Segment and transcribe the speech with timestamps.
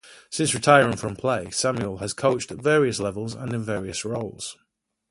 [0.31, 4.57] Since retiring from play, Samuel has coached at various levels and in various roles.